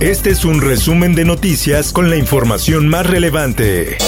Este 0.00 0.30
es 0.30 0.44
un 0.44 0.60
resumen 0.60 1.16
de 1.16 1.24
noticias 1.24 1.92
con 1.92 2.08
la 2.08 2.14
información 2.14 2.86
más 2.86 3.04
relevante. 3.04 3.98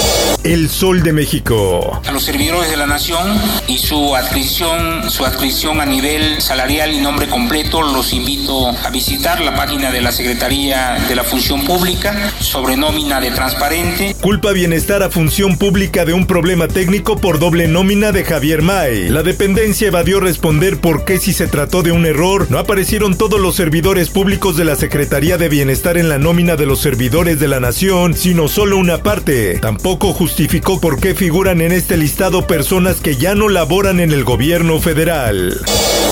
El 0.45 0.71
Sol 0.71 1.03
de 1.03 1.13
México. 1.13 2.01
A 2.07 2.13
los 2.13 2.23
servidores 2.23 2.71
de 2.71 2.77
la 2.77 2.87
nación 2.87 3.29
y 3.66 3.77
su 3.77 4.15
adscripción, 4.15 5.11
su 5.11 5.27
adscripción 5.27 5.80
a 5.80 5.87
nivel 5.87 6.41
salarial 6.41 6.93
y 6.93 7.01
nombre 7.01 7.27
completo, 7.27 7.83
los 7.83 8.13
invito 8.15 8.69
a 8.69 8.89
visitar 8.91 9.41
la 9.41 9.55
página 9.55 9.91
de 9.91 10.01
la 10.01 10.13
Secretaría 10.13 10.97
de 11.09 11.15
la 11.16 11.25
Función 11.25 11.66
Pública 11.66 12.33
sobre 12.38 12.77
nómina 12.77 13.21
de 13.21 13.33
transparente. 13.33 14.15
Culpa 14.21 14.52
bienestar 14.52 15.02
a 15.02 15.11
Función 15.11 15.59
Pública 15.59 16.04
de 16.04 16.15
un 16.15 16.27
problema 16.27 16.69
técnico 16.69 17.19
por 17.19 17.38
doble 17.38 17.66
nómina 17.69 18.13
de 18.13 18.25
Javier 18.25 18.63
May. 18.63 19.09
La 19.09 19.23
dependencia 19.23 19.88
evadió 19.88 20.21
responder 20.21 20.80
por 20.80 21.04
qué 21.04 21.19
si 21.19 21.32
se 21.32 21.49
trató 21.49 21.82
de 21.82 21.93
un 21.93 22.07
error 22.07 22.47
no 22.49 22.59
aparecieron 22.59 23.19
todos 23.19 23.41
los 23.41 23.57
servidores 23.57 24.09
públicos 24.09 24.57
de 24.57 24.65
la 24.65 24.77
Secretaría 24.77 25.37
de 25.37 25.51
Bienestar 25.51 25.79
en 25.80 26.10
la 26.10 26.18
nómina 26.18 26.56
de 26.56 26.66
los 26.66 26.80
servidores 26.80 27.40
de 27.40 27.48
la 27.48 27.59
nación, 27.59 28.12
sino 28.14 28.48
solo 28.48 28.76
una 28.76 28.98
parte. 28.98 29.59
Tampoco 29.60 30.12
justificó 30.12 30.78
por 30.78 31.00
qué 31.00 31.14
figuran 31.14 31.62
en 31.62 31.73
este 31.73 31.96
listado 31.96 32.46
personas 32.46 33.00
que 33.00 33.16
ya 33.16 33.34
no 33.34 33.48
laboran 33.48 33.98
en 33.98 34.12
el 34.12 34.23
gobierno 34.23 34.78
federal. 34.78 35.58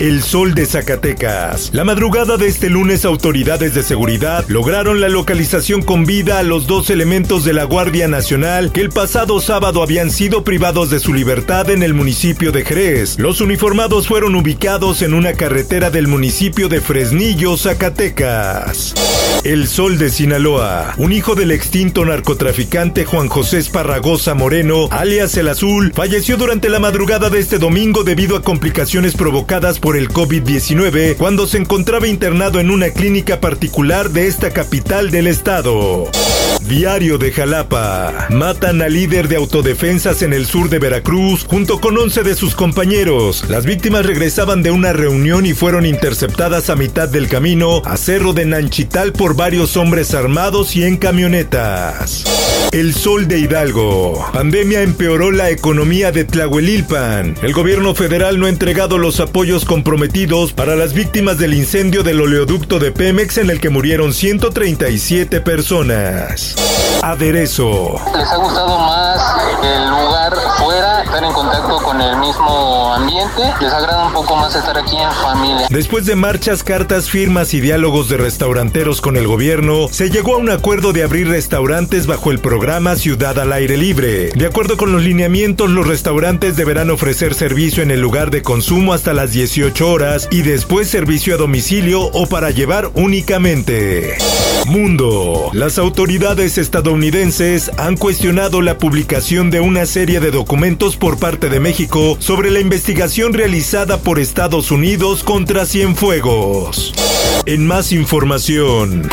El 0.01 0.23
sol 0.23 0.55
de 0.55 0.65
Zacatecas. 0.65 1.71
La 1.75 1.85
madrugada 1.85 2.37
de 2.37 2.47
este 2.47 2.71
lunes 2.71 3.05
autoridades 3.05 3.75
de 3.75 3.83
seguridad 3.83 4.45
lograron 4.49 5.01
la 5.01 5.09
localización 5.09 5.83
con 5.83 6.07
vida 6.07 6.39
a 6.39 6.45
los 6.45 6.67
dos 6.67 6.89
elementos 6.89 7.45
de 7.45 7.53
la 7.53 7.65
Guardia 7.65 8.09
Nacional 8.09 8.73
que 8.73 8.81
el 8.81 8.91
pasado 8.91 9.41
sábado 9.41 9.83
habían 9.83 10.11
sido 10.11 10.45
privados 10.45 10.89
de 10.89 11.01
su 11.01 11.13
libertad 11.13 11.69
en 11.69 11.83
el 11.83 11.95
municipio 11.95 12.53
de 12.53 12.65
Jerez. 12.65 13.19
Los 13.19 13.41
uniformados 13.43 14.09
fueron 14.09 14.35
ubicados 14.35 15.03
en 15.03 15.13
una 15.15 15.35
carretera 15.35 15.91
del 15.91 16.07
municipio 16.07 16.69
de 16.69 16.81
Fresnillo, 16.81 17.57
Zacatecas. 17.57 18.95
El 19.45 19.58
sol 19.67 19.99
de 19.99 20.11
Sinaloa. 20.11 20.95
Un 20.99 21.13
hijo 21.13 21.35
del 21.35 21.51
extinto 21.51 22.05
narcotraficante 22.05 23.05
Juan 23.05 23.29
José 23.29 23.59
Esparragosa 23.59 24.35
Moreno, 24.35 24.89
alias 24.91 25.37
El 25.37 25.49
Azul, 25.49 25.93
falleció 25.95 26.37
durante 26.37 26.69
la 26.69 26.79
madrugada 26.79 27.31
de 27.31 27.41
este 27.41 27.59
domingo 27.59 28.05
debido 28.05 28.37
a 28.37 28.43
complicaciones 28.43 29.15
provocadas 29.15 29.81
por 29.81 29.97
el 29.97 30.09
COVID-19 30.11 31.17
cuando 31.17 31.47
se 31.47 31.59
encontraba 31.59 32.07
internado 32.07 32.61
en 32.61 32.71
una 32.71 32.91
clínica 32.91 33.41
particular 33.41 34.11
de 34.11 34.29
esta 34.29 34.51
capital 34.51 35.11
del 35.11 35.27
estado. 35.27 36.09
Diario 36.69 37.17
de 37.17 37.33
Jalapa. 37.33 38.27
Matan 38.29 38.83
al 38.83 38.93
líder 38.93 39.27
de 39.29 39.37
autodefensas 39.37 40.21
en 40.21 40.35
el 40.35 40.45
sur 40.45 40.69
de 40.69 40.79
Veracruz 40.79 41.47
junto 41.49 41.81
con 41.81 41.97
11 41.97 42.23
de 42.25 42.35
sus 42.35 42.55
compañeros. 42.55 43.45
Las 43.49 43.65
víctimas 43.65 44.05
regresaban 44.05 44.63
de 44.63 44.71
una 44.71 44.93
reunión 44.93 45.47
y 45.47 45.55
fueron 45.55 45.87
interceptadas 45.87 46.69
a 46.69 46.77
mitad 46.77 47.09
del 47.09 47.27
camino 47.27 47.81
a 47.87 47.97
Cerro 47.97 48.35
de 48.35 48.45
Nanchital 48.45 49.15
por 49.15 49.35
varios 49.35 49.79
hombres 49.79 50.13
armados 50.13 50.77
y 50.77 50.85
en 50.85 50.99
camionetas. 50.99 52.25
El 52.71 52.93
sol 52.93 53.29
de 53.29 53.39
Hidalgo. 53.39 54.29
Pandemia 54.35 54.83
empeoró 54.83 55.31
la 55.31 55.49
economía 55.49 56.13
de 56.13 56.25
Tlahuelilpan. 56.25 57.37
El 57.41 57.55
gobierno 57.55 57.95
federal 57.95 58.39
no 58.39 58.45
ha 58.45 58.51
entregado 58.51 58.99
los 58.99 59.21
apoyos 59.21 59.65
comprometidos 59.65 60.53
para 60.53 60.77
las 60.77 60.93
víctimas 60.93 61.39
del 61.39 61.55
incendio 61.55 62.03
del 62.03 62.21
oleoducto 62.21 62.79
de 62.79 62.93
Pemex 62.93 63.39
en 63.39 63.49
el 63.49 63.59
que 63.59 63.71
murieron 63.71 64.13
137 64.13 65.41
personas. 65.41 66.58
Aderezo. 67.03 67.95
¿Les 68.15 68.31
ha 68.31 68.37
gustado 68.37 68.79
más 68.79 69.21
el 69.63 69.89
lugar 69.89 70.35
fuera, 70.59 70.98
estar 71.03 71.23
en 71.25 71.33
contacto 71.33 71.77
con 71.79 72.01
el 72.01 72.17
mismo 72.19 72.95
ambiente? 72.95 73.43
¿Les 73.61 73.73
agrada 73.73 74.07
un 74.07 74.13
poco 74.13 74.37
más 74.37 74.55
estar 74.55 74.77
aquí 74.77 74.97
en 74.97 75.13
familia? 75.13 75.67
Después 75.71 76.07
de 76.07 76.17
marchas, 76.17 76.63
cartas, 76.63 77.09
firmas 77.11 77.55
y 77.55 77.61
diálogos 77.61 78.09
de 78.09 78.17
restauranteros 78.17 79.01
con 79.01 79.17
el 79.17 79.27
gobierno, 79.27 79.89
se 79.91 80.11
llegó 80.11 80.35
a 80.35 80.39
un 80.39 80.51
acuerdo 80.51 80.93
de 80.93 81.03
abrir 81.03 81.29
restaurantes 81.29 82.07
bajo 82.07 82.31
el 82.31 82.39
programa 82.39 82.97
Ciudad 82.97 83.39
al 83.39 83.53
Aire 83.53 83.77
Libre. 83.77 84.31
De 84.35 84.47
acuerdo 84.47 84.77
con 84.77 84.93
los 84.93 85.03
lineamientos, 85.03 85.71
los 85.71 85.87
restaurantes 85.87 86.57
deberán 86.57 86.91
ofrecer 86.91 87.35
servicio 87.35 87.83
en 87.83 87.91
el 87.91 88.01
lugar 88.01 88.31
de 88.31 88.43
consumo 88.43 88.93
hasta 88.93 89.13
las 89.13 89.33
18 89.33 89.91
horas 89.91 90.29
y 90.31 90.43
después 90.43 90.89
servicio 90.89 91.35
a 91.35 91.39
domicilio 91.39 92.03
o 92.03 92.27
para 92.27 92.51
llevar 92.51 92.91
únicamente. 92.95 94.17
Mundo. 94.67 95.51
Las 95.53 95.79
autoridades 95.79 96.59
estadounidenses 96.59 97.71
han 97.79 97.97
cuestionado 97.97 98.61
la 98.61 98.79
publicación 98.79 99.51
de 99.51 99.61
una 99.61 99.87
serie 99.87 100.21
de 100.21 100.31
documentos 100.31 100.88
por 100.97 101.19
parte 101.19 101.49
de 101.49 101.61
México 101.61 102.17
sobre 102.21 102.51
la 102.51 102.61
investigación 102.61 103.33
realizada 103.33 103.99
por 103.99 104.19
Estados 104.19 104.71
Unidos 104.71 105.23
contra 105.23 105.67
Cienfuegos. 105.67 106.93
En 107.47 107.67
más 107.67 107.93
información. 107.93 109.09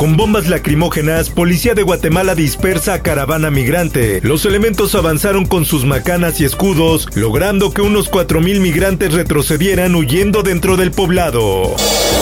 Con 0.00 0.16
bombas 0.16 0.48
lacrimógenas, 0.48 1.28
policía 1.28 1.74
de 1.74 1.82
Guatemala 1.82 2.34
dispersa 2.34 2.94
a 2.94 3.02
caravana 3.02 3.50
migrante. 3.50 4.22
Los 4.22 4.46
elementos 4.46 4.94
avanzaron 4.94 5.44
con 5.44 5.66
sus 5.66 5.84
macanas 5.84 6.40
y 6.40 6.46
escudos, 6.46 7.06
logrando 7.14 7.74
que 7.74 7.82
unos 7.82 8.10
4.000 8.10 8.60
migrantes 8.60 9.12
retrocedieran 9.12 9.94
huyendo 9.94 10.42
dentro 10.42 10.78
del 10.78 10.90
poblado. 10.90 11.76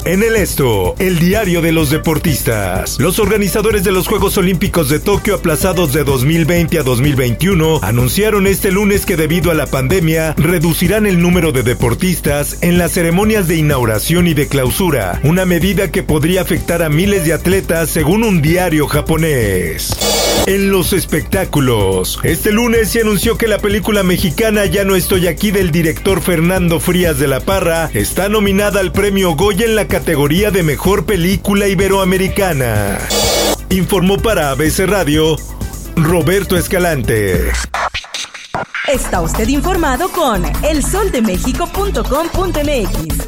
En 0.05 0.25
el 0.25 0.35
esto, 0.35 0.97
el 0.99 1.21
diario 1.21 1.63
de 1.63 1.71
los 1.71 1.91
deportistas. 1.91 2.99
Los 2.99 3.21
organizadores 3.21 3.85
de 3.85 3.93
los 3.93 4.09
Juegos 4.09 4.37
Olímpicos 4.39 4.89
de 4.89 4.99
Tokio 4.99 5.37
aplazados 5.37 5.93
de 5.93 6.03
2020 6.03 6.81
a 6.81 6.83
2021 6.83 7.79
anunciaron 7.83 8.49
este 8.49 8.73
lunes 8.73 9.07
que 9.07 9.17
debido 9.17 9.53
a 9.53 9.55
la 9.55 9.67
pandemia 9.67 10.35
reducirán 10.37 11.07
el 11.07 11.21
número 11.21 11.53
de 11.53 11.63
deportistas 11.63 12.59
en 12.61 12.79
las 12.79 12.93
ceremonias 12.93 13.47
de 13.47 13.57
inauguración 13.57 14.27
y 14.27 14.35
de 14.35 14.49
clausura, 14.49 15.21
una 15.23 15.45
medida 15.45 15.93
que 15.93 16.03
podría 16.03 16.41
afectar 16.41 16.83
a 16.83 16.89
miles 16.89 17.25
de 17.25 17.35
atletas 17.35 17.68
según 17.87 18.25
un 18.25 18.41
diario 18.41 18.87
japonés. 18.87 19.95
En 20.47 20.71
los 20.71 20.95
espectáculos, 20.95 22.19
este 22.23 22.51
lunes 22.51 22.89
se 22.89 23.03
anunció 23.03 23.37
que 23.37 23.47
la 23.47 23.59
película 23.59 24.03
mexicana 24.03 24.65
Ya 24.65 24.85
no 24.85 24.97
estoy 24.97 25.27
aquí 25.27 25.51
del 25.51 25.71
director 25.71 26.23
Fernando 26.23 26.81
Frías 26.81 27.19
de 27.19 27.29
la 27.29 27.41
Parra 27.41 27.91
está 27.93 28.31
nominada 28.31 28.81
al 28.81 28.93
premio 28.93 29.37
Goya 29.37 29.67
en 29.67 29.77
la 29.77 29.87
categoría 29.87 30.51
de 30.51 30.63
Mejor 30.63 31.05
Película 31.05 31.69
Iberoamericana. 31.69 33.01
Informó 33.69 34.17
para 34.17 34.49
ABC 34.51 34.87
Radio 34.87 35.37
Roberto 35.95 36.57
Escalante. 36.57 37.53
Está 38.87 39.21
usted 39.21 39.49
informado 39.49 40.09
con 40.09 40.43
elsoldemexico.com.mx. 40.65 43.28